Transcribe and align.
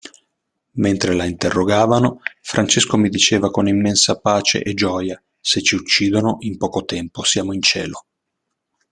Mentre 0.77 1.13
la 1.13 1.25
interrogavano, 1.25 2.21
Francesco 2.41 2.97
mi 2.97 3.07
diceva 3.07 3.51
con 3.51 3.67
immensa 3.67 4.19
pace 4.19 4.63
e 4.63 4.73
gioia: 4.73 5.21
"Se 5.39 5.61
ci 5.61 5.75
uccidono, 5.75 6.37
in 6.39 6.57
poco 6.57 6.85
tempo 6.85 7.21
siamo 7.21 7.53
in 7.53 7.61
Cielo!". 7.61 8.05